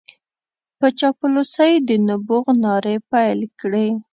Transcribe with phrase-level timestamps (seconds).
[0.79, 3.87] په چاپلوسۍ د نبوغ نارې پېل کړې.